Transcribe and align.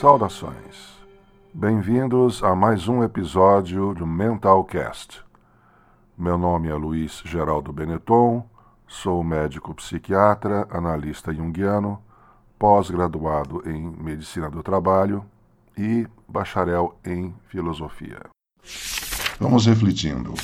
Saudações. 0.00 0.98
Bem-vindos 1.52 2.42
a 2.42 2.52
mais 2.52 2.88
um 2.88 3.04
episódio 3.04 3.94
do 3.94 4.04
Mentalcast. 4.04 5.22
Meu 6.18 6.36
nome 6.36 6.68
é 6.68 6.74
Luiz 6.74 7.22
Geraldo 7.24 7.72
Benetton, 7.72 8.44
sou 8.88 9.22
médico 9.22 9.72
psiquiatra, 9.72 10.66
analista 10.68 11.32
junguiano, 11.32 12.02
pós-graduado 12.58 13.62
em 13.70 13.88
Medicina 13.88 14.50
do 14.50 14.64
Trabalho 14.64 15.24
e 15.78 16.08
bacharel 16.26 16.96
em 17.04 17.32
Filosofia. 17.46 18.18
Vamos 19.38 19.66
refletindo. 19.66 20.34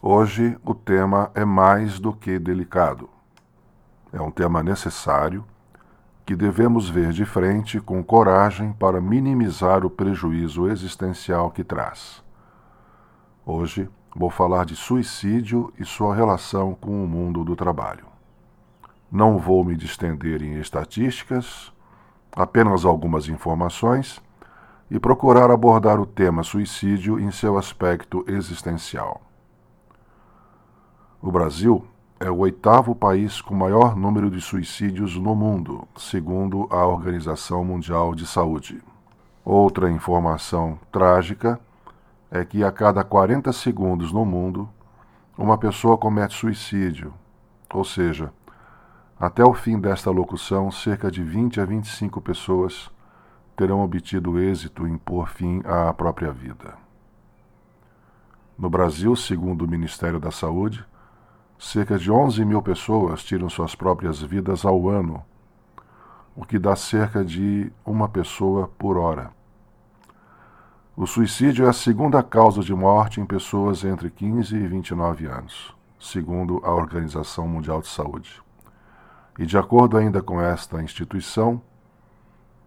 Hoje 0.00 0.56
o 0.64 0.74
tema 0.74 1.30
é 1.34 1.44
mais 1.44 2.00
do 2.00 2.14
que 2.14 2.38
delicado. 2.38 3.10
É 4.10 4.22
um 4.22 4.30
tema 4.30 4.62
necessário 4.62 5.44
que 6.26 6.34
devemos 6.34 6.90
ver 6.90 7.12
de 7.12 7.24
frente 7.24 7.78
com 7.80 8.02
coragem 8.02 8.72
para 8.72 9.00
minimizar 9.00 9.86
o 9.86 9.90
prejuízo 9.90 10.68
existencial 10.68 11.52
que 11.52 11.62
traz. 11.62 12.20
Hoje 13.46 13.88
vou 14.12 14.28
falar 14.28 14.64
de 14.64 14.74
suicídio 14.74 15.72
e 15.78 15.84
sua 15.84 16.16
relação 16.16 16.74
com 16.74 17.04
o 17.04 17.06
mundo 17.06 17.44
do 17.44 17.54
trabalho. 17.54 18.06
Não 19.10 19.38
vou 19.38 19.62
me 19.62 19.76
distender 19.76 20.42
em 20.42 20.58
estatísticas, 20.58 21.72
apenas 22.34 22.84
algumas 22.84 23.28
informações 23.28 24.20
e 24.90 24.98
procurar 24.98 25.48
abordar 25.48 26.00
o 26.00 26.06
tema 26.06 26.42
suicídio 26.42 27.20
em 27.20 27.30
seu 27.30 27.56
aspecto 27.56 28.24
existencial. 28.26 29.22
O 31.22 31.30
Brasil 31.30 31.86
é 32.18 32.30
o 32.30 32.38
oitavo 32.38 32.94
país 32.94 33.42
com 33.42 33.54
maior 33.54 33.94
número 33.94 34.30
de 34.30 34.40
suicídios 34.40 35.16
no 35.16 35.34
mundo, 35.34 35.86
segundo 35.96 36.66
a 36.70 36.86
Organização 36.86 37.62
Mundial 37.62 38.14
de 38.14 38.26
Saúde. 38.26 38.82
Outra 39.44 39.90
informação 39.90 40.78
trágica 40.90 41.60
é 42.30 42.42
que 42.42 42.64
a 42.64 42.72
cada 42.72 43.04
40 43.04 43.52
segundos 43.52 44.12
no 44.12 44.24
mundo, 44.24 44.66
uma 45.36 45.58
pessoa 45.58 45.98
comete 45.98 46.34
suicídio, 46.34 47.12
ou 47.72 47.84
seja, 47.84 48.32
até 49.20 49.44
o 49.44 49.52
fim 49.52 49.78
desta 49.78 50.10
locução, 50.10 50.70
cerca 50.70 51.10
de 51.10 51.22
20 51.22 51.60
a 51.60 51.66
25 51.66 52.20
pessoas 52.22 52.90
terão 53.54 53.82
obtido 53.82 54.38
êxito 54.38 54.86
em 54.86 54.96
pôr 54.96 55.28
fim 55.28 55.60
à 55.64 55.92
própria 55.92 56.32
vida. 56.32 56.74
No 58.58 58.70
Brasil, 58.70 59.14
segundo 59.14 59.66
o 59.66 59.68
Ministério 59.68 60.18
da 60.18 60.30
Saúde, 60.30 60.84
Cerca 61.58 61.98
de 61.98 62.10
11 62.10 62.44
mil 62.44 62.60
pessoas 62.60 63.24
tiram 63.24 63.48
suas 63.48 63.74
próprias 63.74 64.20
vidas 64.20 64.64
ao 64.64 64.88
ano, 64.90 65.24
o 66.36 66.44
que 66.44 66.58
dá 66.58 66.76
cerca 66.76 67.24
de 67.24 67.72
uma 67.84 68.08
pessoa 68.08 68.70
por 68.76 68.98
hora. 68.98 69.30
O 70.94 71.06
suicídio 71.06 71.64
é 71.64 71.68
a 71.70 71.72
segunda 71.72 72.22
causa 72.22 72.60
de 72.62 72.74
morte 72.74 73.20
em 73.20 73.26
pessoas 73.26 73.84
entre 73.84 74.10
15 74.10 74.54
e 74.54 74.66
29 74.66 75.26
anos, 75.26 75.74
segundo 75.98 76.60
a 76.62 76.74
Organização 76.74 77.48
Mundial 77.48 77.80
de 77.80 77.88
Saúde. 77.88 78.42
E 79.38 79.46
de 79.46 79.56
acordo 79.56 79.96
ainda 79.96 80.22
com 80.22 80.40
esta 80.40 80.82
instituição, 80.82 81.60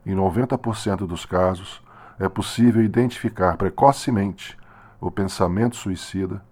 em 0.04 0.16
90% 0.16 1.06
dos 1.06 1.26
casos 1.26 1.82
é 2.20 2.28
possível 2.28 2.84
identificar 2.84 3.56
precocemente 3.56 4.58
o 5.00 5.12
pensamento 5.12 5.76
suicida 5.76 6.44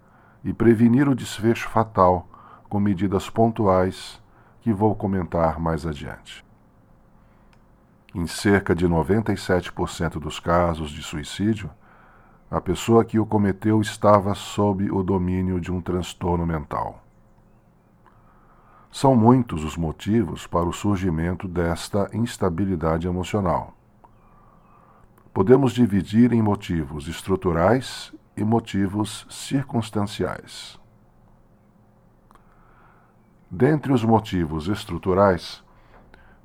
e 0.44 0.52
prevenir 0.52 1.08
o 1.08 1.14
desfecho 1.14 1.68
fatal 1.68 2.28
com 2.68 2.78
medidas 2.78 3.28
pontuais 3.28 4.20
que 4.60 4.72
vou 4.72 4.94
comentar 4.94 5.58
mais 5.58 5.86
adiante. 5.86 6.44
Em 8.14 8.26
cerca 8.26 8.74
de 8.74 8.88
97% 8.88 10.18
dos 10.18 10.40
casos 10.40 10.90
de 10.90 11.02
suicídio, 11.02 11.70
a 12.50 12.60
pessoa 12.60 13.04
que 13.04 13.18
o 13.18 13.26
cometeu 13.26 13.80
estava 13.80 14.34
sob 14.34 14.90
o 14.90 15.02
domínio 15.02 15.60
de 15.60 15.70
um 15.70 15.80
transtorno 15.80 16.46
mental. 16.46 17.04
São 18.90 19.14
muitos 19.14 19.64
os 19.64 19.76
motivos 19.76 20.46
para 20.46 20.66
o 20.66 20.72
surgimento 20.72 21.46
desta 21.46 22.08
instabilidade 22.14 23.06
emocional. 23.06 23.74
Podemos 25.32 25.72
dividir 25.72 26.32
em 26.32 26.40
motivos 26.40 27.06
estruturais 27.06 28.14
e 28.38 28.44
motivos 28.44 29.26
circunstanciais. 29.28 30.78
Dentre 33.50 33.92
os 33.92 34.04
motivos 34.04 34.68
estruturais 34.68 35.64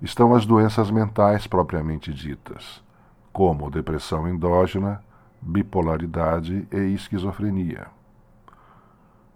estão 0.01 0.33
as 0.33 0.45
doenças 0.45 0.89
mentais 0.89 1.45
propriamente 1.45 2.11
ditas, 2.11 2.83
como 3.31 3.69
depressão 3.69 4.27
endógena, 4.27 5.03
bipolaridade 5.41 6.67
e 6.71 6.93
esquizofrenia. 6.93 7.87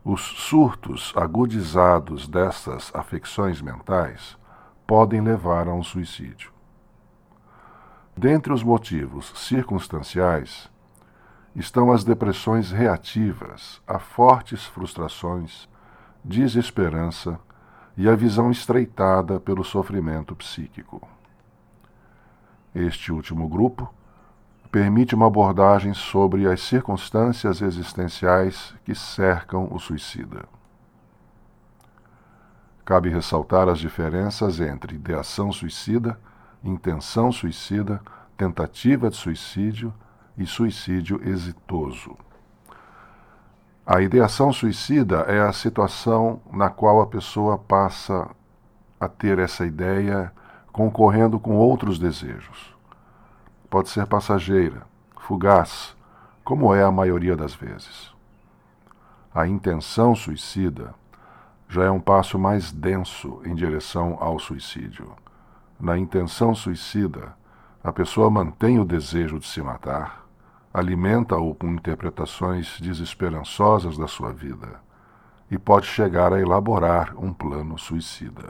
Os 0.04 0.22
surtos 0.22 1.14
agudizados 1.16 2.28
dessas 2.28 2.92
afecções 2.96 3.62
mentais 3.62 4.38
podem 4.88 5.22
levar 5.22 5.68
a 5.68 5.74
um 5.74 5.84
suicídio. 5.84 6.52
Dentre 8.16 8.52
os 8.52 8.64
motivos 8.64 9.32
circunstanciais 9.36 10.72
estão 11.58 11.92
as 11.92 12.04
depressões 12.04 12.72
reativas 12.72 13.82
a 13.88 13.98
fortes 13.98 14.64
frustrações, 14.64 15.68
desesperança 16.24 17.40
e 17.98 18.08
a 18.08 18.16
visão 18.16 18.52
estreitada 18.52 19.40
pelo 19.40 19.64
sofrimento 19.64 20.36
psíquico. 20.36 21.02
Este 22.76 23.12
último 23.12 23.50
grupo 23.50 23.92
permite 24.72 25.16
uma 25.16 25.26
abordagem 25.26 25.96
sobre 25.96 26.48
as 26.48 26.62
circunstâncias 26.62 27.60
existenciais 27.60 28.76
que 28.86 28.94
cercam 28.94 29.68
o 29.72 29.80
suicida. 29.80 30.46
Cabe 32.86 33.10
ressaltar 33.10 33.68
as 33.68 33.80
diferenças 33.80 34.60
entre 34.60 34.96
ideação 34.96 35.52
suicida, 35.52 36.20
intenção 36.64 37.32
suicida, 37.32 38.00
tentativa 38.38 39.10
de 39.10 39.16
suicídio 39.16 39.92
e 40.38 40.46
suicídio 40.46 41.20
exitoso. 41.24 42.16
A 43.86 44.02
ideação 44.02 44.52
suicida 44.52 45.20
é 45.28 45.40
a 45.40 45.54
situação 45.54 46.42
na 46.52 46.70
qual 46.70 47.02
a 47.02 47.08
pessoa 47.08 47.58
passa 47.58 48.30
a 49.00 49.08
ter 49.08 49.40
essa 49.40 49.66
ideia 49.66 50.32
concorrendo 50.72 51.40
com 51.40 51.56
outros 51.56 51.98
desejos. 51.98 52.76
Pode 53.70 53.90
ser 53.90 54.06
passageira, 54.06 54.84
fugaz, 55.22 55.96
como 56.44 56.74
é 56.74 56.84
a 56.84 56.92
maioria 56.92 57.36
das 57.36 57.54
vezes. 57.54 58.12
A 59.34 59.48
intenção 59.48 60.16
suicida 60.16 60.94
já 61.70 61.84
é 61.84 61.92
um 61.92 62.00
passo 62.00 62.38
mais 62.38 62.72
denso 62.72 63.42
em 63.46 63.56
direção 63.56 64.18
ao 64.20 64.40
suicídio. 64.40 65.12
Na 65.80 65.98
intenção 65.98 66.56
suicida, 66.56 67.36
a 67.84 67.94
pessoa 67.94 68.30
mantém 68.30 68.80
o 68.80 68.86
desejo 68.86 69.40
de 69.40 69.48
se 69.48 69.62
matar, 69.62 70.27
alimenta-o 70.78 71.56
com 71.56 71.74
interpretações 71.74 72.80
desesperançosas 72.80 73.98
da 73.98 74.08
sua 74.08 74.32
vida 74.32 74.80
e 75.50 75.58
pode 75.58 75.88
chegar 75.88 76.32
a 76.32 76.40
elaborar 76.40 77.16
um 77.18 77.34
plano 77.34 77.80
suicida. 77.80 78.50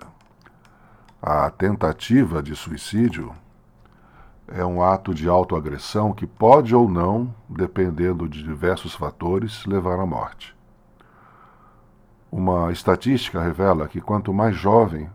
A 1.22 1.50
tentativa 1.50 2.44
de 2.44 2.54
suicídio 2.54 3.32
é 4.46 4.66
um 4.66 4.84
ato 4.84 5.14
de 5.14 5.30
autoagressão 5.30 6.12
que 6.12 6.28
pode 6.28 6.76
ou 6.76 6.90
não, 6.90 7.34
dependendo 7.48 8.28
de 8.28 8.44
diversos 8.44 8.94
fatores, 8.94 9.66
levar 9.66 9.98
à 9.98 10.06
morte. 10.06 10.54
Uma 12.30 12.74
estatística 12.74 13.42
revela 13.42 13.88
que 13.88 14.02
quanto 14.02 14.34
mais 14.34 14.54
jovem, 14.54 15.10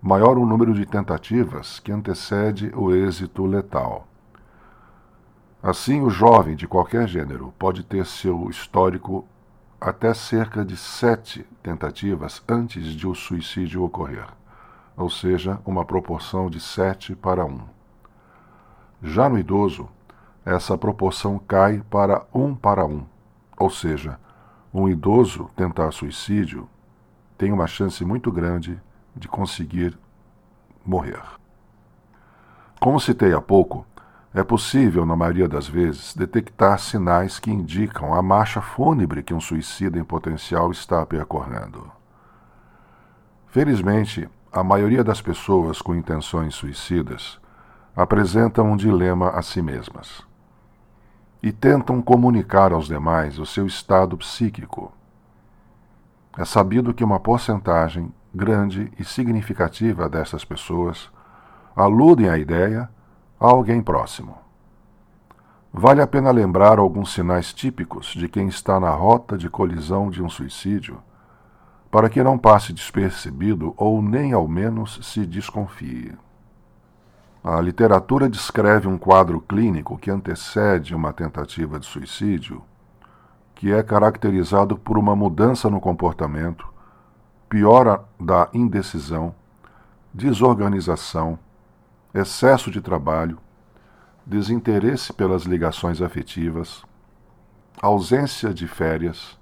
maior 0.00 0.38
o 0.38 0.46
número 0.46 0.72
de 0.72 0.86
tentativas 0.86 1.80
que 1.80 1.92
antecede 1.92 2.72
o 2.74 2.94
êxito 2.94 3.44
letal. 3.44 4.08
Assim, 5.66 6.00
o 6.00 6.08
jovem 6.08 6.54
de 6.54 6.68
qualquer 6.68 7.08
gênero 7.08 7.52
pode 7.58 7.82
ter 7.82 8.06
seu 8.06 8.48
histórico 8.48 9.26
até 9.80 10.14
cerca 10.14 10.64
de 10.64 10.76
sete 10.76 11.44
tentativas 11.60 12.40
antes 12.48 12.92
de 12.92 13.04
o 13.04 13.16
suicídio 13.16 13.82
ocorrer, 13.82 14.28
ou 14.96 15.10
seja, 15.10 15.58
uma 15.66 15.84
proporção 15.84 16.48
de 16.48 16.60
sete 16.60 17.16
para 17.16 17.44
um. 17.44 17.62
Já 19.02 19.28
no 19.28 19.36
idoso, 19.36 19.88
essa 20.44 20.78
proporção 20.78 21.36
cai 21.36 21.82
para 21.90 22.24
um 22.32 22.54
para 22.54 22.86
um, 22.86 23.04
ou 23.58 23.68
seja, 23.68 24.20
um 24.72 24.88
idoso 24.88 25.50
tentar 25.56 25.90
suicídio 25.90 26.68
tem 27.36 27.50
uma 27.50 27.66
chance 27.66 28.04
muito 28.04 28.30
grande 28.30 28.80
de 29.16 29.26
conseguir 29.26 29.98
morrer. 30.84 31.20
Como 32.78 33.00
citei 33.00 33.34
há 33.34 33.40
pouco, 33.40 33.84
é 34.36 34.44
possível, 34.44 35.06
na 35.06 35.16
maioria 35.16 35.48
das 35.48 35.66
vezes, 35.66 36.14
detectar 36.14 36.78
sinais 36.78 37.38
que 37.38 37.50
indicam 37.50 38.12
a 38.12 38.20
marcha 38.20 38.60
fúnebre 38.60 39.22
que 39.22 39.32
um 39.32 39.40
suicida 39.40 39.98
em 39.98 40.04
potencial 40.04 40.70
está 40.70 41.06
percorrendo. 41.06 41.90
Felizmente, 43.46 44.28
a 44.52 44.62
maioria 44.62 45.02
das 45.02 45.22
pessoas 45.22 45.80
com 45.80 45.94
intenções 45.94 46.54
suicidas 46.54 47.40
apresentam 47.96 48.70
um 48.70 48.76
dilema 48.76 49.30
a 49.30 49.40
si 49.40 49.62
mesmas 49.62 50.22
e 51.42 51.50
tentam 51.50 52.02
comunicar 52.02 52.72
aos 52.72 52.88
demais 52.88 53.38
o 53.38 53.46
seu 53.46 53.66
estado 53.66 54.18
psíquico. 54.18 54.92
É 56.36 56.44
sabido 56.44 56.92
que 56.92 57.02
uma 57.02 57.18
porcentagem 57.18 58.12
grande 58.34 58.92
e 58.98 59.04
significativa 59.04 60.10
dessas 60.10 60.44
pessoas 60.44 61.10
aludem 61.74 62.28
à 62.28 62.36
ideia 62.36 62.94
a 63.38 63.46
alguém 63.46 63.82
próximo. 63.82 64.38
Vale 65.72 66.00
a 66.00 66.06
pena 66.06 66.30
lembrar 66.30 66.78
alguns 66.78 67.12
sinais 67.12 67.52
típicos 67.52 68.14
de 68.14 68.28
quem 68.28 68.48
está 68.48 68.80
na 68.80 68.90
rota 68.90 69.36
de 69.36 69.50
colisão 69.50 70.08
de 70.08 70.22
um 70.22 70.28
suicídio, 70.28 71.02
para 71.90 72.08
que 72.08 72.22
não 72.22 72.38
passe 72.38 72.72
despercebido 72.72 73.74
ou 73.76 74.00
nem 74.00 74.32
ao 74.32 74.48
menos 74.48 74.98
se 75.02 75.26
desconfie. 75.26 76.14
A 77.44 77.60
literatura 77.60 78.28
descreve 78.28 78.88
um 78.88 78.98
quadro 78.98 79.40
clínico 79.40 79.96
que 79.96 80.10
antecede 80.10 80.94
uma 80.94 81.12
tentativa 81.12 81.78
de 81.78 81.86
suicídio, 81.86 82.62
que 83.54 83.72
é 83.72 83.82
caracterizado 83.82 84.76
por 84.76 84.98
uma 84.98 85.14
mudança 85.14 85.70
no 85.70 85.80
comportamento, 85.80 86.66
piora 87.48 88.02
da 88.18 88.48
indecisão, 88.52 89.34
desorganização, 90.12 91.38
excesso 92.16 92.70
de 92.70 92.80
trabalho, 92.80 93.38
desinteresse 94.24 95.12
pelas 95.12 95.42
ligações 95.42 96.00
afetivas, 96.00 96.82
ausência 97.80 98.54
de 98.54 98.66
férias, 98.66 99.38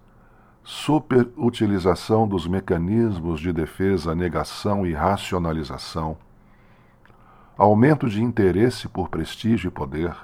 superutilização 0.65 2.27
dos 2.27 2.47
mecanismos 2.47 3.39
de 3.39 3.53
defesa, 3.53 4.15
negação 4.15 4.85
e 4.85 4.93
racionalização, 4.93 6.17
aumento 7.57 8.09
de 8.09 8.23
interesse 8.23 8.89
por 8.89 9.09
prestígio 9.09 9.69
e 9.69 9.71
poder, 9.71 10.15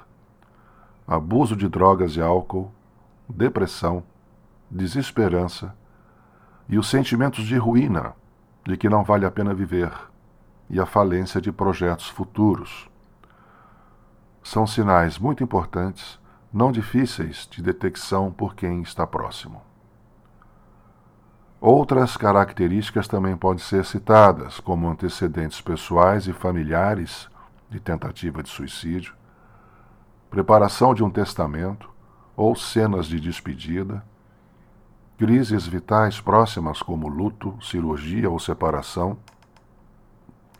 abuso 1.07 1.55
de 1.55 1.69
drogas 1.69 2.17
e 2.17 2.21
álcool, 2.21 2.71
depressão, 3.29 4.03
desesperança 4.69 5.73
e 6.67 6.77
os 6.77 6.89
sentimentos 6.89 7.45
de 7.45 7.55
ruína, 7.55 8.13
de 8.65 8.75
que 8.75 8.89
não 8.89 9.03
vale 9.03 9.25
a 9.25 9.31
pena 9.31 9.53
viver, 9.53 9.91
e 10.71 10.79
a 10.79 10.85
falência 10.85 11.41
de 11.41 11.51
projetos 11.51 12.07
futuros 12.07 12.89
são 14.41 14.65
sinais 14.65 15.19
muito 15.19 15.43
importantes, 15.43 16.17
não 16.51 16.71
difíceis 16.71 17.45
de 17.51 17.61
detecção 17.61 18.31
por 18.31 18.55
quem 18.55 18.81
está 18.81 19.05
próximo. 19.05 19.61
Outras 21.59 22.15
características 22.15 23.05
também 23.05 23.35
podem 23.35 23.61
ser 23.61 23.83
citadas, 23.83 24.61
como 24.61 24.89
antecedentes 24.89 25.59
pessoais 25.59 26.25
e 26.25 26.33
familiares 26.33 27.29
de 27.69 27.79
tentativa 27.79 28.41
de 28.41 28.49
suicídio, 28.49 29.13
preparação 30.29 30.93
de 30.93 31.03
um 31.03 31.09
testamento 31.09 31.91
ou 32.35 32.55
cenas 32.55 33.07
de 33.07 33.19
despedida, 33.19 34.03
crises 35.17 35.67
vitais 35.67 36.21
próximas 36.21 36.81
como 36.81 37.09
luto, 37.09 37.57
cirurgia 37.61 38.29
ou 38.29 38.39
separação, 38.39 39.17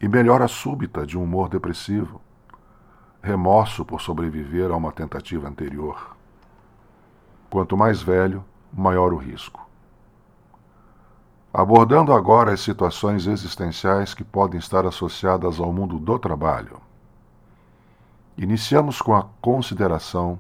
e 0.02 0.08
melhora 0.08 0.48
súbita 0.48 1.06
de 1.06 1.18
um 1.18 1.24
humor 1.24 1.48
depressivo 1.48 2.20
remorso 3.22 3.86
por 3.86 4.02
sobreviver 4.02 4.72
a 4.72 4.76
uma 4.76 4.92
tentativa 4.92 5.48
anterior. 5.48 6.18
Quanto 7.52 7.78
mais 7.78 8.02
velho, 8.02 8.44
maior 8.74 9.14
o 9.14 9.18
risco. 9.18 9.70
Abordando 11.54 12.14
agora 12.14 12.54
as 12.54 12.62
situações 12.62 13.28
existenciais 13.28 14.14
que 14.14 14.24
podem 14.24 14.58
estar 14.58 14.88
associadas 14.88 15.60
ao 15.60 15.72
mundo 15.72 16.00
do 16.00 16.18
trabalho. 16.18 16.80
Iniciamos 18.38 19.02
com 19.02 19.14
a 19.14 19.28
consideração 19.40 20.40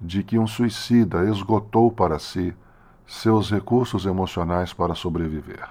de 0.00 0.22
que 0.22 0.38
um 0.38 0.46
suicida 0.46 1.28
esgotou 1.28 1.90
para 1.90 2.18
si 2.18 2.56
seus 3.06 3.50
recursos 3.50 4.06
emocionais 4.06 4.72
para 4.72 4.94
sobreviver. 4.94 5.68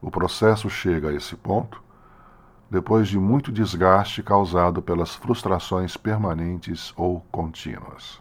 O 0.00 0.10
processo 0.10 0.68
chega 0.68 1.08
a 1.08 1.14
esse 1.14 1.34
ponto 1.34 1.82
depois 2.70 3.08
de 3.08 3.18
muito 3.18 3.52
desgaste 3.52 4.22
causado 4.22 4.82
pelas 4.82 5.14
frustrações 5.14 5.96
permanentes 5.96 6.92
ou 6.96 7.20
contínuas. 7.30 8.20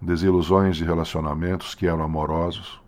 Desilusões 0.00 0.76
de 0.76 0.84
relacionamentos 0.84 1.74
que 1.74 1.86
eram 1.86 2.02
amorosos, 2.02 2.80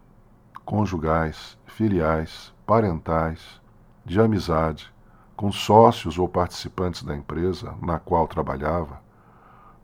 conjugais, 0.64 1.58
filiais, 1.66 2.52
parentais, 2.64 3.60
de 4.04 4.20
amizade, 4.20 4.92
com 5.34 5.50
sócios 5.50 6.18
ou 6.18 6.28
participantes 6.28 7.02
da 7.02 7.16
empresa 7.16 7.74
na 7.80 7.98
qual 7.98 8.28
trabalhava, 8.28 9.00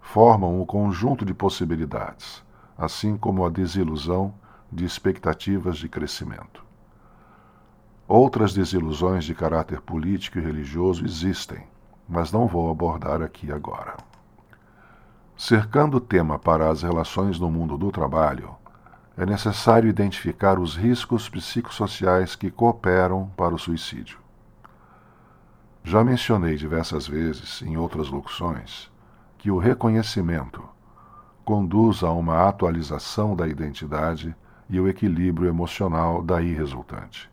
formam 0.01 0.61
um 0.61 0.67
conjunto 0.67 1.25
de 1.25 1.33
possibilidades, 1.33 2.45
assim 2.77 3.17
como 3.17 3.45
a 3.45 3.51
desilusão 3.51 4.35
de 4.71 4.85
expectativas 4.85 5.79
de 5.79 5.89
crescimento. 5.89 6.65
Outras 8.07 8.53
desilusões 8.53 9.25
de 9.25 9.35
caráter 9.35 9.81
político 9.81 10.39
e 10.39 10.43
religioso 10.43 11.07
existem, 11.07 11.67
mas 12.07 12.31
não 12.31 12.47
vou 12.47 12.71
abordar 12.71 13.23
aqui 13.23 13.51
agora. 13.51 13.97
Cercando 15.35 15.97
o 15.97 16.01
tema 16.01 16.39
para 16.39 16.69
as 16.69 16.83
relações 16.83 17.41
no 17.41 17.51
mundo 17.51 17.79
do 17.79 17.91
trabalho, 17.91 18.55
é 19.17 19.25
necessário 19.25 19.89
identificar 19.89 20.59
os 20.59 20.77
riscos 20.77 21.31
psicossociais 21.31 22.37
que 22.37 22.51
cooperam 22.51 23.31
para 23.39 23.55
o 23.55 23.59
suicídio. 23.59 24.19
Já 25.83 26.05
mencionei 26.05 26.57
diversas 26.57 27.07
vezes, 27.07 27.63
em 27.63 27.79
outras 27.79 28.11
locuções, 28.11 28.91
que 29.39 29.51
o 29.51 29.57
reconhecimento 29.57 30.63
conduz 31.43 32.03
a 32.03 32.13
uma 32.13 32.47
atualização 32.49 33.35
da 33.35 33.49
identidade 33.49 34.37
e 34.69 34.79
o 34.79 34.89
equilíbrio 34.89 35.49
emocional 35.49 36.23
daí 36.23 36.53
resultante 36.53 37.33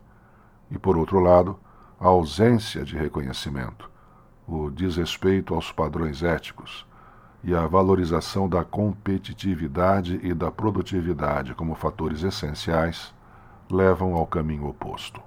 e, 0.71 0.79
por 0.79 0.97
outro 0.97 1.19
lado, 1.19 1.59
a 1.99 2.07
ausência 2.07 2.83
de 2.83 2.97
reconhecimento, 2.97 3.89
o 4.47 4.69
desrespeito 4.69 5.53
aos 5.53 5.71
padrões 5.71 6.23
éticos 6.23 6.85
e 7.43 7.53
a 7.53 7.67
valorização 7.67 8.47
da 8.47 8.63
competitividade 8.63 10.19
e 10.23 10.33
da 10.33 10.49
produtividade 10.49 11.53
como 11.53 11.75
fatores 11.75 12.23
essenciais 12.23 13.13
levam 13.69 14.15
ao 14.15 14.25
caminho 14.25 14.67
oposto. 14.67 15.21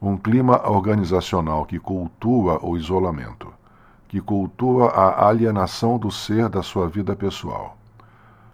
Um 0.00 0.16
clima 0.16 0.68
organizacional 0.68 1.64
que 1.64 1.78
cultua 1.78 2.58
o 2.64 2.76
isolamento, 2.76 3.52
que 4.08 4.20
cultua 4.20 4.88
a 4.88 5.28
alienação 5.28 5.98
do 5.98 6.10
ser 6.10 6.48
da 6.48 6.62
sua 6.62 6.88
vida 6.88 7.14
pessoal 7.14 7.76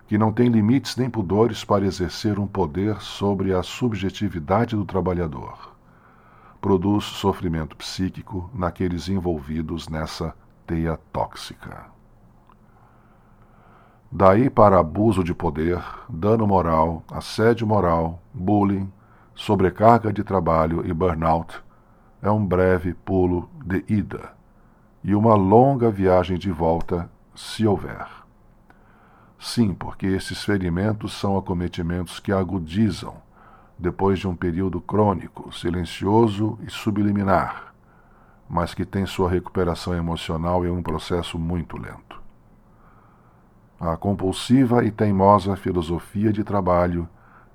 que 0.09 0.17
não 0.17 0.33
tem 0.33 0.49
limites 0.49 0.97
nem 0.97 1.11
pudores 1.11 1.65
para 1.65 1.85
exercer 1.85 2.38
um 2.38 2.47
poder 2.47 2.99
sobre 2.99 3.53
a 3.53 3.62
subjetividade 3.62 4.75
do 4.75 4.87
trabalhador. 4.87 5.77
Produz 6.62 7.05
sofrimento 7.05 7.77
psíquico 7.77 8.50
naqueles 8.55 9.11
envolvidos 9.11 9.87
nessa 9.87 10.35
teia 10.67 10.99
tóxica. 11.12 11.85
Daí 14.11 14.49
para 14.49 14.81
abuso 14.81 15.23
de 15.23 15.35
poder, 15.35 15.85
dano 16.09 16.47
moral, 16.47 17.05
assédio 17.12 17.67
moral, 17.67 18.23
bullying, 18.33 18.91
sobrecarga 19.35 20.11
de 20.11 20.25
trabalho 20.25 20.87
e 20.87 20.93
burnout, 20.95 21.62
é 22.23 22.31
um 22.31 22.45
breve 22.45 22.95
pulo 22.95 23.50
de 23.62 23.85
ida 23.87 24.33
e 25.05 25.15
uma 25.15 25.35
longa 25.35 25.91
viagem 25.91 26.38
de 26.38 26.50
volta, 26.50 27.11
se 27.35 27.67
houver. 27.67 28.27
Sim, 29.38 29.73
porque 29.73 30.07
esses 30.07 30.42
ferimentos 30.42 31.12
são 31.12 31.38
acometimentos 31.38 32.18
que 32.18 32.33
agudizam 32.33 33.14
depois 33.78 34.18
de 34.18 34.26
um 34.26 34.35
período 34.35 34.80
crônico, 34.80 35.52
silencioso 35.52 36.59
e 36.66 36.71
subliminar, 36.71 37.73
mas 38.50 38.75
que 38.75 38.85
tem 38.85 39.07
sua 39.07 39.30
recuperação 39.30 39.95
emocional 39.95 40.66
em 40.66 40.71
um 40.71 40.83
processo 40.83 41.38
muito 41.38 41.76
lento. 41.76 42.21
A 43.80 43.97
compulsiva 43.97 44.85
e 44.85 44.90
teimosa 44.90 45.54
filosofia 45.54 46.33
de 46.33 46.42
trabalho 46.42 47.09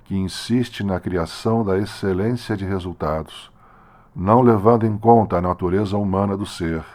que 0.05 0.15
insiste 0.15 0.81
na 0.83 0.99
criação 0.99 1.65
da 1.65 1.77
excelência 1.77 2.55
de 2.55 2.63
resultados, 2.63 3.51
não 4.15 4.41
levando 4.41 4.85
em 4.85 4.97
conta 4.97 5.37
a 5.37 5.41
natureza 5.41 5.97
humana 5.97 6.37
do 6.37 6.45
ser, 6.45 6.85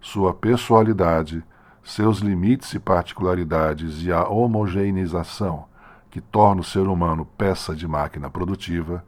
sua 0.00 0.32
pessoalidade 0.32 1.42
seus 1.82 2.18
limites 2.18 2.72
e 2.74 2.78
particularidades 2.78 4.02
e 4.02 4.12
a 4.12 4.28
homogeneização 4.28 5.64
que 6.10 6.20
torna 6.20 6.60
o 6.60 6.64
ser 6.64 6.86
humano 6.88 7.24
peça 7.24 7.74
de 7.74 7.86
máquina 7.86 8.28
produtiva, 8.28 9.04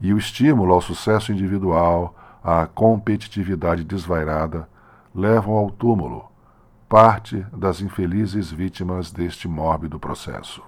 e 0.00 0.12
o 0.12 0.18
estímulo 0.18 0.72
ao 0.72 0.80
sucesso 0.80 1.32
individual, 1.32 2.14
à 2.42 2.66
competitividade 2.66 3.84
desvairada, 3.84 4.68
levam 5.14 5.54
ao 5.54 5.70
túmulo 5.70 6.30
parte 6.88 7.46
das 7.52 7.80
infelizes 7.80 8.50
vítimas 8.50 9.10
deste 9.10 9.48
mórbido 9.48 9.98
processo. 9.98 10.62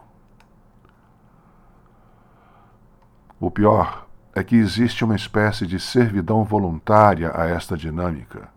O 3.39 3.51
pior 3.51 4.07
é 4.35 4.43
que 4.43 4.57
existe 4.57 5.05
uma 5.05 5.15
espécie 5.15 5.67
de 5.67 5.79
servidão 5.79 6.45
voluntária 6.45 7.31
a 7.35 7.47
esta 7.47 7.77
dinâmica 7.77 8.49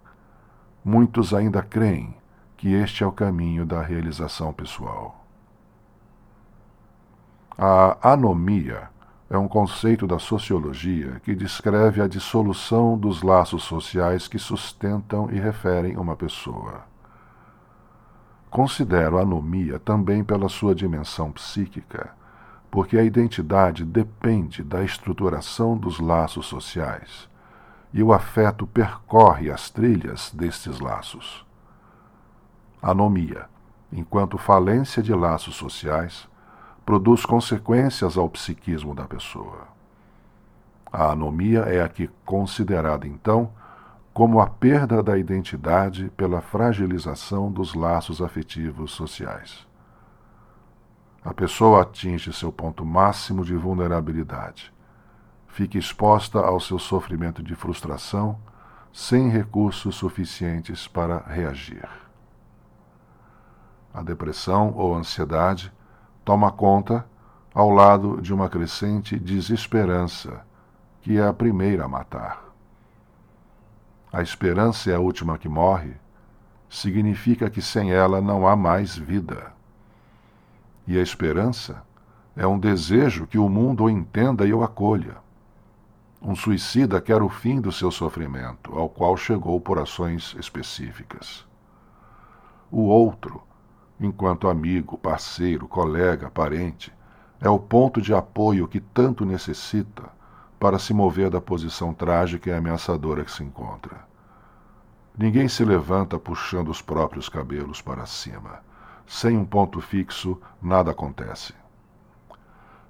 muitos 0.87 1.33
ainda 1.33 1.61
creem 1.61 2.15
que 2.57 2.73
este 2.73 3.03
é 3.03 3.07
o 3.07 3.11
caminho 3.11 3.65
da 3.65 3.81
realização 3.81 4.51
pessoal. 4.51 5.23
A 7.57 8.11
anomia 8.11 8.89
é 9.29 9.37
um 9.37 9.47
conceito 9.47 10.07
da 10.07 10.19
sociologia 10.19 11.21
que 11.23 11.35
descreve 11.35 12.01
a 12.01 12.07
dissolução 12.07 12.97
dos 12.97 13.21
laços 13.21 13.63
sociais 13.63 14.27
que 14.27 14.39
sustentam 14.39 15.29
e 15.31 15.39
referem 15.39 15.97
uma 15.97 16.15
pessoa. 16.15 16.83
Considero 18.49 19.17
a 19.17 19.21
anomia 19.21 19.79
também 19.79 20.23
pela 20.23 20.49
sua 20.49 20.73
dimensão 20.73 21.31
psíquica, 21.31 22.11
porque 22.71 22.97
a 22.97 23.03
identidade 23.03 23.85
depende 23.85 24.63
da 24.63 24.83
estruturação 24.83 25.77
dos 25.77 25.99
laços 25.99 26.47
sociais 26.47 27.29
e 27.93 28.01
o 28.03 28.13
afeto 28.13 28.65
percorre 28.65 29.49
as 29.49 29.69
trilhas 29.69 30.31
destes 30.33 30.79
laços. 30.79 31.46
Anomia, 32.81 33.45
enquanto 33.91 34.37
falência 34.37 35.01
de 35.01 35.13
laços 35.13 35.55
sociais, 35.55 36.27
produz 36.85 37.25
consequências 37.25 38.17
ao 38.17 38.29
psiquismo 38.29 38.95
da 38.95 39.05
pessoa. 39.05 39.67
A 40.91 41.11
anomia 41.11 41.61
é 41.61 41.81
aqui 41.81 42.09
considerada, 42.25 43.07
então, 43.07 43.51
como 44.13 44.39
a 44.39 44.47
perda 44.47 45.03
da 45.03 45.17
identidade 45.17 46.09
pela 46.15 46.41
fragilização 46.41 47.51
dos 47.51 47.73
laços 47.75 48.21
afetivos 48.21 48.91
sociais. 48.91 49.67
A 51.23 51.33
pessoa 51.33 51.81
atinge 51.81 52.31
seu 52.31 52.51
ponto 52.51 52.85
máximo 52.85 53.43
de 53.43 53.53
vulnerabilidade. 53.53 54.73
Fica 55.47 55.77
exposta 55.77 56.39
ao 56.39 56.59
seu 56.59 56.79
sofrimento 56.79 57.43
de 57.43 57.53
frustração, 57.53 58.39
sem 58.93 59.29
recursos 59.29 59.95
suficientes 59.95 60.87
para 60.87 61.19
reagir. 61.27 62.06
A 63.97 64.03
depressão 64.03 64.75
ou 64.75 64.93
ansiedade 64.95 65.73
toma 66.23 66.51
conta 66.51 67.03
ao 67.51 67.71
lado 67.71 68.21
de 68.21 68.31
uma 68.31 68.47
crescente 68.47 69.17
desesperança, 69.17 70.45
que 71.01 71.17
é 71.17 71.27
a 71.27 71.33
primeira 71.33 71.85
a 71.85 71.87
matar. 71.87 72.45
A 74.13 74.21
esperança 74.21 74.91
é 74.91 74.93
a 74.93 74.99
última 74.99 75.39
que 75.39 75.49
morre, 75.49 75.95
significa 76.69 77.49
que 77.49 77.59
sem 77.59 77.91
ela 77.91 78.21
não 78.21 78.47
há 78.47 78.55
mais 78.55 78.95
vida. 78.95 79.51
E 80.85 80.95
a 80.95 81.01
esperança 81.01 81.81
é 82.35 82.45
um 82.45 82.59
desejo 82.59 83.25
que 83.25 83.39
o 83.39 83.49
mundo 83.49 83.85
o 83.85 83.89
entenda 83.89 84.45
e 84.45 84.53
o 84.53 84.63
acolha. 84.63 85.17
Um 86.21 86.35
suicida 86.35 87.01
quer 87.01 87.23
o 87.23 87.29
fim 87.29 87.59
do 87.59 87.71
seu 87.71 87.89
sofrimento, 87.89 88.77
ao 88.77 88.89
qual 88.89 89.17
chegou 89.17 89.59
por 89.59 89.79
ações 89.79 90.35
específicas. 90.37 91.43
O 92.69 92.83
outro 92.83 93.41
enquanto 93.99 94.47
amigo, 94.47 94.97
parceiro, 94.97 95.67
colega, 95.67 96.29
parente, 96.29 96.93
é 97.39 97.49
o 97.49 97.59
ponto 97.59 98.01
de 98.01 98.13
apoio 98.13 98.67
que 98.67 98.79
tanto 98.79 99.25
necessita 99.25 100.03
para 100.59 100.79
se 100.79 100.93
mover 100.93 101.29
da 101.29 101.39
posição 101.39 101.93
trágica 101.93 102.49
e 102.49 102.53
ameaçadora 102.53 103.23
que 103.23 103.31
se 103.31 103.43
encontra. 103.43 104.05
Ninguém 105.17 105.47
se 105.47 105.63
levanta 105.63 106.19
puxando 106.19 106.69
os 106.69 106.81
próprios 106.81 107.27
cabelos 107.29 107.81
para 107.81 108.05
cima. 108.05 108.59
Sem 109.05 109.37
um 109.37 109.45
ponto 109.45 109.79
fixo, 109.81 110.39
nada 110.61 110.91
acontece. 110.91 111.53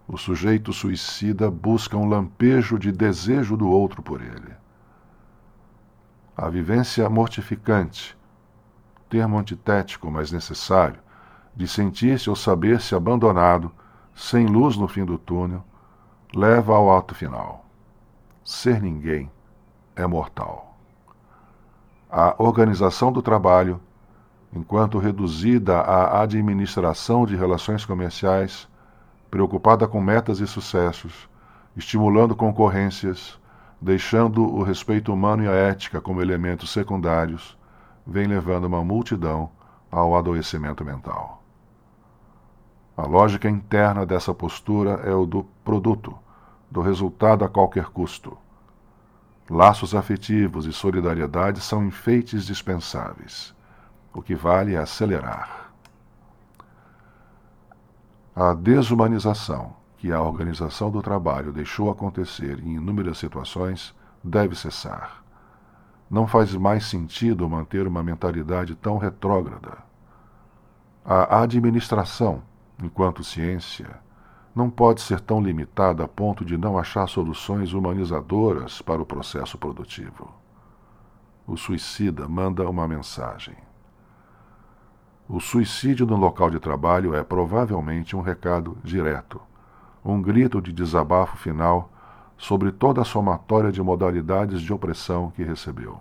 O 0.07 0.17
sujeito 0.17 0.73
suicida 0.73 1.51
busca 1.51 1.95
um 1.95 2.07
lampejo 2.07 2.79
de 2.79 2.91
desejo 2.91 3.55
do 3.55 3.69
outro 3.69 4.01
por 4.01 4.21
ele. 4.21 4.53
A 6.35 6.49
vivência 6.49 7.09
mortificante 7.09 8.16
termo 9.09 9.37
antitético, 9.37 10.09
mas 10.11 10.31
necessário, 10.31 10.99
de 11.55 11.67
sentir-se 11.67 12.29
ou 12.29 12.35
saber-se 12.35 12.93
abandonado, 12.93 13.71
sem 14.15 14.45
luz 14.45 14.77
no 14.77 14.87
fim 14.87 15.05
do 15.05 15.17
túnel, 15.17 15.63
leva 16.35 16.75
ao 16.75 16.95
ato 16.95 17.15
final. 17.15 17.65
Ser 18.43 18.81
ninguém 18.81 19.29
é 19.95 20.05
mortal. 20.05 20.77
A 22.09 22.35
organização 22.37 23.11
do 23.11 23.21
trabalho, 23.21 23.79
enquanto 24.53 24.97
reduzida 24.97 25.79
à 25.79 26.21
administração 26.21 27.25
de 27.25 27.35
relações 27.35 27.85
comerciais, 27.85 28.67
preocupada 29.29 29.87
com 29.87 29.99
metas 29.99 30.39
e 30.39 30.47
sucessos, 30.47 31.27
estimulando 31.75 32.35
concorrências, 32.35 33.37
deixando 33.81 34.43
o 34.43 34.63
respeito 34.63 35.13
humano 35.13 35.43
e 35.43 35.47
a 35.47 35.51
ética 35.51 35.99
como 35.99 36.21
elementos 36.21 36.71
secundários, 36.71 37.57
vem 38.07 38.25
levando 38.25 38.65
uma 38.65 38.83
multidão 38.83 39.51
ao 39.91 40.15
adoecimento 40.15 40.85
mental. 40.85 41.43
A 42.95 43.05
lógica 43.05 43.49
interna 43.49 44.05
dessa 44.05 44.33
postura 44.33 45.01
é 45.03 45.13
o 45.13 45.25
do 45.25 45.43
produto, 45.63 46.17
do 46.71 46.81
resultado 46.81 47.43
a 47.43 47.49
qualquer 47.49 47.87
custo. 47.87 48.37
Laços 49.49 49.93
afetivos 49.93 50.65
e 50.65 50.73
solidariedade 50.73 51.59
são 51.61 51.85
enfeites 51.85 52.45
dispensáveis. 52.45 53.53
O 54.13 54.21
que 54.21 54.33
vale 54.33 54.73
é 54.73 54.77
acelerar. 54.77 55.71
A 58.35 58.53
desumanização 58.53 59.75
que 59.97 60.11
a 60.11 60.21
organização 60.21 60.89
do 60.89 61.01
trabalho 61.01 61.51
deixou 61.51 61.89
acontecer 61.89 62.59
em 62.59 62.75
inúmeras 62.75 63.17
situações 63.17 63.95
deve 64.23 64.55
cessar 64.55 65.26
não 66.09 66.25
faz 66.25 66.53
mais 66.55 66.85
sentido 66.85 67.49
manter 67.49 67.85
uma 67.87 68.01
mentalidade 68.01 68.75
tão 68.75 68.97
retrógrada. 68.97 69.77
A 71.03 71.41
administração, 71.41 72.41
enquanto 72.81 73.23
ciência, 73.23 73.99
não 74.53 74.69
pode 74.69 75.01
ser 75.01 75.19
tão 75.19 75.41
limitada 75.41 76.03
a 76.03 76.07
ponto 76.07 76.43
de 76.43 76.57
não 76.57 76.77
achar 76.77 77.07
soluções 77.07 77.73
humanizadoras 77.73 78.81
para 78.81 79.01
o 79.01 79.05
processo 79.05 79.57
produtivo. 79.57 80.33
O 81.45 81.55
suicida 81.55 82.27
manda 82.27 82.69
uma 82.69 82.87
mensagem. 82.87 83.55
O 85.29 85.39
suicídio 85.39 86.05
no 86.05 86.15
local 86.15 86.49
de 86.49 86.59
trabalho 86.59 87.13
é 87.13 87.23
provavelmente 87.23 88.15
um 88.15 88.21
recado 88.21 88.77
direto, 88.83 89.39
um 90.03 90.21
grito 90.21 90.61
de 90.61 90.71
desabafo 90.71 91.37
final 91.37 91.91
sobre 92.37 92.71
toda 92.71 93.01
a 93.01 93.05
somatória 93.05 93.71
de 93.71 93.81
modalidades 93.81 94.61
de 94.61 94.71
opressão 94.71 95.31
que 95.31 95.43
recebeu. 95.43 95.99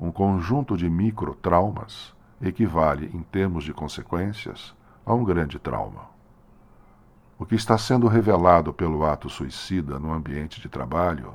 Um 0.00 0.10
conjunto 0.10 0.76
de 0.76 0.88
microtraumas 0.88 2.14
equivale, 2.40 3.10
em 3.14 3.22
termos 3.22 3.64
de 3.64 3.72
consequências, 3.72 4.74
a 5.04 5.14
um 5.14 5.22
grande 5.22 5.58
trauma. 5.58 6.10
O 7.38 7.44
que 7.44 7.54
está 7.54 7.76
sendo 7.76 8.08
revelado 8.08 8.72
pelo 8.72 9.04
ato 9.04 9.28
suicida 9.28 9.98
no 9.98 10.12
ambiente 10.12 10.60
de 10.60 10.68
trabalho 10.68 11.34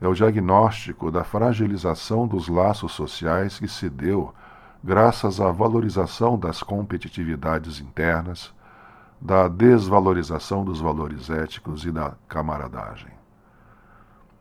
é 0.00 0.08
o 0.08 0.14
diagnóstico 0.14 1.10
da 1.10 1.24
fragilização 1.24 2.26
dos 2.26 2.48
laços 2.48 2.92
sociais 2.92 3.58
que 3.58 3.68
se 3.68 3.88
deu 3.88 4.34
graças 4.82 5.40
à 5.40 5.50
valorização 5.50 6.38
das 6.38 6.62
competitividades 6.62 7.80
internas 7.80 8.52
da 9.20 9.48
desvalorização 9.48 10.64
dos 10.64 10.80
valores 10.80 11.30
éticos 11.30 11.84
e 11.84 11.90
da 11.90 12.14
camaradagem. 12.28 13.12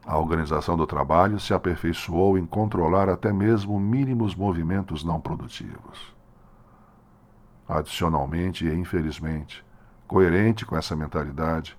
A 0.06 0.18
organização 0.18 0.75
do 0.75 0.86
trabalho 0.86 1.39
se 1.39 1.53
aperfeiçoou 1.53 2.38
em 2.38 2.46
controlar 2.46 3.08
até 3.08 3.32
mesmo 3.32 3.80
mínimos 3.80 4.36
movimentos 4.36 5.03
não 5.03 5.22
produtivos. 5.22 6.13
Adicionalmente 7.68 8.68
e 8.68 8.74
infelizmente, 8.74 9.65
coerente 10.06 10.65
com 10.65 10.75
essa 10.75 10.96
mentalidade, 10.96 11.77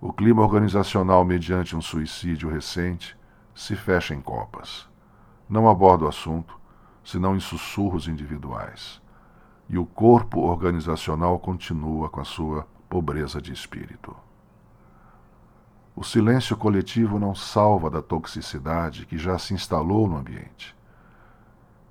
o 0.00 0.12
clima 0.12 0.42
organizacional 0.42 1.24
mediante 1.24 1.74
um 1.74 1.80
suicídio 1.80 2.50
recente 2.50 3.16
se 3.54 3.74
fecha 3.74 4.14
em 4.14 4.20
copas. 4.20 4.86
Não 5.48 5.68
aborda 5.68 6.04
o 6.04 6.08
assunto, 6.08 6.60
senão 7.02 7.34
em 7.34 7.40
sussurros 7.40 8.06
individuais 8.06 9.00
e 9.68 9.76
o 9.76 9.84
corpo 9.84 10.40
organizacional 10.40 11.38
continua 11.38 12.08
com 12.08 12.20
a 12.20 12.24
sua 12.24 12.66
pobreza 12.88 13.40
de 13.40 13.52
espírito. 13.52 14.16
O 15.94 16.04
silêncio 16.04 16.56
coletivo 16.56 17.18
não 17.18 17.34
salva 17.34 17.90
da 17.90 18.00
toxicidade 18.00 19.04
que 19.04 19.18
já 19.18 19.38
se 19.38 19.52
instalou 19.52 20.08
no 20.08 20.16
ambiente. 20.16 20.74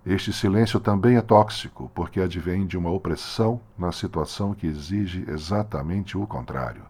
Este 0.05 0.31
silêncio 0.31 0.79
também 0.79 1.17
é 1.17 1.21
tóxico 1.21 1.91
porque 1.93 2.21
advém 2.21 2.65
de 2.65 2.77
uma 2.77 2.89
opressão 2.89 3.59
na 3.77 3.91
situação 3.91 4.53
que 4.53 4.65
exige 4.65 5.25
exatamente 5.29 6.17
o 6.17 6.25
contrário. 6.25 6.83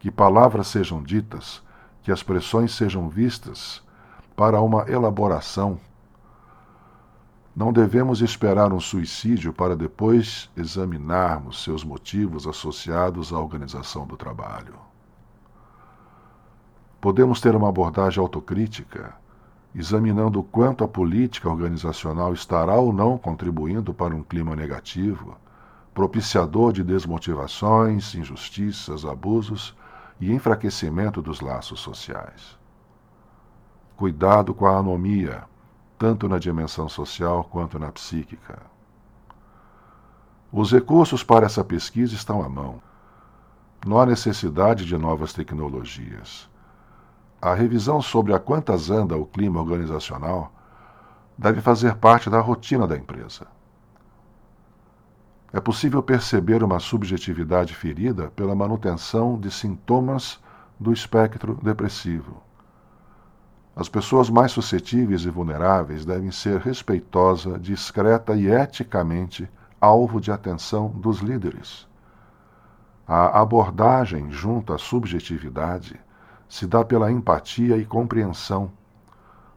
Que 0.00 0.10
palavras 0.10 0.66
sejam 0.66 1.00
ditas, 1.00 1.62
que 2.02 2.10
as 2.10 2.24
pressões 2.24 2.74
sejam 2.74 3.08
vistas 3.08 3.80
para 4.34 4.60
uma 4.60 4.90
elaboração 4.90 5.78
não 7.56 7.72
devemos 7.72 8.20
esperar 8.20 8.70
um 8.70 8.78
suicídio 8.78 9.50
para 9.50 9.74
depois 9.74 10.50
examinarmos 10.54 11.64
seus 11.64 11.82
motivos 11.82 12.46
associados 12.46 13.32
à 13.32 13.38
organização 13.38 14.06
do 14.06 14.14
trabalho. 14.14 14.74
Podemos 17.00 17.40
ter 17.40 17.56
uma 17.56 17.70
abordagem 17.70 18.20
autocrítica 18.20 19.14
examinando 19.74 20.42
quanto 20.42 20.84
a 20.84 20.88
política 20.88 21.48
organizacional 21.48 22.34
estará 22.34 22.74
ou 22.74 22.92
não 22.92 23.16
contribuindo 23.16 23.94
para 23.94 24.14
um 24.14 24.22
clima 24.22 24.54
negativo, 24.54 25.36
propiciador 25.94 26.74
de 26.74 26.84
desmotivações, 26.84 28.14
injustiças, 28.14 29.06
abusos 29.06 29.74
e 30.20 30.30
enfraquecimento 30.30 31.22
dos 31.22 31.40
laços 31.40 31.80
sociais. 31.80 32.58
Cuidado 33.96 34.52
com 34.52 34.66
a 34.66 34.76
anomia, 34.76 35.44
tanto 35.98 36.28
na 36.28 36.38
dimensão 36.38 36.88
social 36.88 37.44
quanto 37.44 37.78
na 37.78 37.90
psíquica. 37.90 38.60
Os 40.52 40.72
recursos 40.72 41.22
para 41.22 41.46
essa 41.46 41.64
pesquisa 41.64 42.14
estão 42.14 42.42
à 42.42 42.48
mão. 42.48 42.80
Não 43.84 43.98
há 44.00 44.06
necessidade 44.06 44.84
de 44.84 44.96
novas 44.96 45.32
tecnologias 45.32 46.48
a 47.40 47.54
revisão 47.54 48.00
sobre 48.00 48.34
a 48.34 48.38
quantas 48.38 48.90
anda 48.90 49.16
o 49.16 49.26
clima 49.26 49.60
organizacional 49.60 50.52
deve 51.36 51.60
fazer 51.60 51.94
parte 51.96 52.30
da 52.30 52.40
rotina 52.40 52.86
da 52.86 52.96
empresa. 52.96 53.46
É 55.52 55.60
possível 55.60 56.02
perceber 56.02 56.62
uma 56.64 56.80
subjetividade 56.80 57.74
ferida 57.74 58.32
pela 58.34 58.54
manutenção 58.54 59.38
de 59.38 59.50
sintomas 59.50 60.40
do 60.80 60.92
espectro 60.92 61.54
depressivo. 61.62 62.42
As 63.76 63.90
pessoas 63.90 64.30
mais 64.30 64.52
suscetíveis 64.52 65.26
e 65.26 65.28
vulneráveis 65.28 66.06
devem 66.06 66.30
ser 66.30 66.58
respeitosa, 66.60 67.58
discreta 67.58 68.34
e 68.34 68.46
eticamente 68.46 69.46
alvo 69.78 70.18
de 70.18 70.32
atenção 70.32 70.88
dos 70.88 71.18
líderes. 71.18 71.86
A 73.06 73.38
abordagem 73.38 74.30
junto 74.30 74.72
à 74.72 74.78
subjetividade 74.78 76.00
se 76.48 76.66
dá 76.66 76.82
pela 76.82 77.12
empatia 77.12 77.76
e 77.76 77.84
compreensão, 77.84 78.72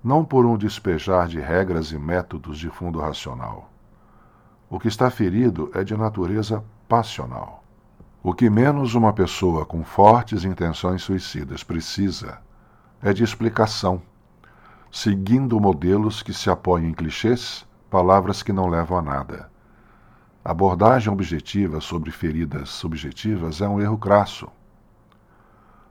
não 0.03 0.25
por 0.25 0.45
um 0.45 0.57
despejar 0.57 1.29
de 1.29 1.39
regras 1.39 1.93
e 1.93 1.97
métodos 1.97 2.59
de 2.59 2.69
fundo 2.69 2.99
racional. 2.99 3.69
O 4.69 4.77
que 4.77 4.89
está 4.89 5.09
ferido 5.09 5.71
é 5.73 5.81
de 5.81 5.95
natureza 5.95 6.61
passional. 6.89 7.63
O 8.21 8.33
que 8.33 8.49
menos 8.49 8.95
uma 8.95 9.13
pessoa 9.13 9.65
com 9.65 9.81
fortes 9.81 10.43
intenções 10.43 11.03
suicidas 11.03 11.63
precisa 11.63 12.39
é 13.01 13.13
de 13.13 13.23
explicação, 13.23 14.01
seguindo 14.91 15.59
modelos 15.59 16.21
que 16.21 16.33
se 16.33 16.49
apoiam 16.49 16.87
em 16.87 16.93
clichês, 16.93 17.65
palavras 17.89 18.43
que 18.43 18.53
não 18.53 18.67
levam 18.67 18.97
a 18.97 19.01
nada. 19.01 19.49
abordagem 20.43 21.11
objetiva 21.11 21.79
sobre 21.81 22.11
feridas 22.11 22.69
subjetivas 22.69 23.61
é 23.61 23.67
um 23.67 23.81
erro 23.81 23.97
crasso 23.97 24.49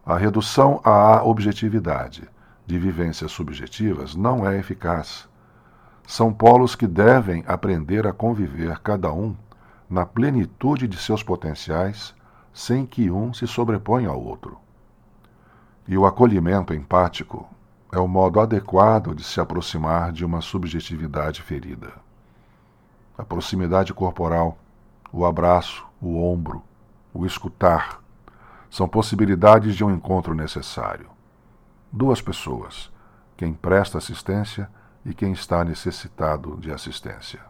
a 0.09 0.17
redução 0.17 0.81
à 0.85 1.23
objetividade 1.23 2.27
de 2.65 2.79
vivências 2.79 3.31
subjetivas 3.31 4.15
não 4.15 4.49
é 4.49 4.59
eficaz. 4.59 5.29
São 6.07 6.33
polos 6.33 6.75
que 6.75 6.87
devem 6.87 7.45
aprender 7.47 8.07
a 8.07 8.13
conviver 8.15 8.79
cada 8.79 9.13
um 9.13 9.37
na 9.87 10.07
plenitude 10.07 10.89
de 10.89 10.97
seus 10.97 11.23
potenciais, 11.23 12.15
sem 12.55 12.87
que 12.87 13.11
um 13.11 13.35
se 13.35 13.47
sobreponha 13.47 14.09
ao 14.09 14.19
outro. 14.19 14.59
E 15.89 15.97
o 15.97 16.05
acolhimento 16.05 16.75
empático 16.75 17.49
é 17.91 17.99
o 17.99 18.07
modo 18.07 18.41
adequado 18.41 19.15
de 19.15 19.25
se 19.25 19.41
aproximar 19.41 20.13
de 20.13 20.23
uma 20.23 20.43
subjetividade 20.43 21.41
ferida. 21.41 21.91
A 23.17 23.25
proximidade 23.25 23.95
corporal, 23.95 24.59
o 25.11 25.25
abraço, 25.25 25.87
o 25.99 26.23
ombro, 26.23 26.63
o 27.15 27.25
escutar, 27.25 28.03
são 28.71 28.87
possibilidades 28.87 29.75
de 29.75 29.83
um 29.83 29.91
encontro 29.91 30.35
necessário. 30.35 31.09
Duas 31.91 32.21
pessoas, 32.21 32.93
quem 33.35 33.55
presta 33.55 33.97
assistência 33.97 34.71
e 35.07 35.15
quem 35.15 35.33
está 35.33 35.65
necessitado 35.65 36.59
de 36.59 36.71
assistência. 36.71 37.41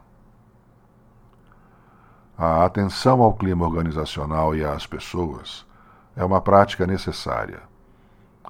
A 2.38 2.64
atenção 2.64 3.20
ao 3.20 3.34
clima 3.34 3.66
organizacional 3.66 4.54
e 4.54 4.64
às 4.64 4.86
pessoas 4.86 5.66
é 6.14 6.24
uma 6.24 6.40
prática 6.40 6.86
necessária. 6.86 7.67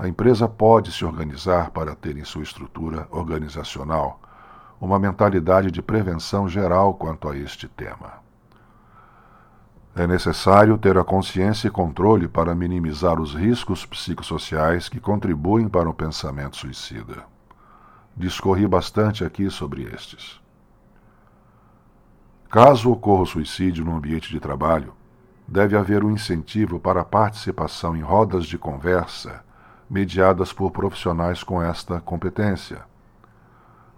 A 0.01 0.07
empresa 0.07 0.47
pode 0.47 0.93
se 0.93 1.05
organizar 1.05 1.73
para 1.73 1.93
ter 1.93 2.17
em 2.17 2.23
sua 2.23 2.45
estrutura 2.45 3.09
organizacional 3.11 4.21
uma 4.81 4.97
mentalidade 4.97 5.73
de 5.73 5.83
prevenção 5.83 6.49
geral 6.49 6.95
quanto 6.95 7.29
a 7.29 7.37
este 7.37 7.67
tema. 7.67 8.13
É 9.97 10.07
necessário 10.07 10.79
ter 10.79 10.97
a 10.97 11.03
consciência 11.03 11.67
e 11.67 11.71
controle 11.73 12.29
para 12.29 12.55
minimizar 12.55 13.21
os 13.21 13.35
riscos 13.35 13.85
psicossociais 13.85 14.89
que 14.89 15.01
contribuem 15.01 15.67
para 15.67 15.91
o 15.91 15.95
pensamento 15.95 16.57
suicida. 16.57 17.25
Discorri 18.17 18.69
bastante 18.69 19.25
aqui 19.25 19.51
sobre 19.51 19.83
estes. 19.83 20.41
Caso 22.49 22.93
ocorra 22.93 23.23
o 23.23 23.27
suicídio 23.27 23.85
no 23.85 23.97
ambiente 23.97 24.31
de 24.31 24.39
trabalho, 24.39 24.95
deve 25.47 25.77
haver 25.77 26.05
um 26.05 26.13
incentivo 26.13 26.79
para 26.79 27.01
a 27.01 27.05
participação 27.05 27.97
em 27.97 28.01
rodas 28.01 28.47
de 28.47 28.57
conversa 28.57 29.48
mediadas 29.89 30.53
por 30.53 30.71
profissionais 30.71 31.43
com 31.43 31.63
esta 31.63 32.01
competência. 32.01 32.83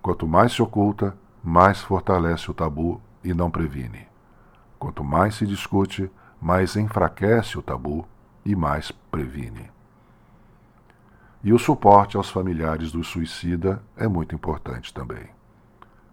Quanto 0.01 0.27
mais 0.27 0.53
se 0.53 0.63
oculta, 0.63 1.17
mais 1.43 1.81
fortalece 1.81 2.51
o 2.51 2.55
tabu 2.55 3.01
e 3.25 3.35
não 3.35 3.51
previne. 3.51 4.07
Quanto 4.79 5.05
mais 5.05 5.35
se 5.35 5.47
discute, 5.47 6.11
mais 6.41 6.77
enfraquece 6.77 7.59
o 7.59 7.63
tabu 7.63 8.07
e 8.45 8.57
mais 8.57 8.91
previne. 8.91 9.71
E 11.43 11.53
o 11.53 11.59
suporte 11.59 12.17
aos 12.17 12.31
familiares 12.31 12.93
do 12.93 13.03
suicida 13.03 13.83
é 13.97 14.07
muito 14.07 14.35
importante 14.35 14.93
também. 14.93 15.29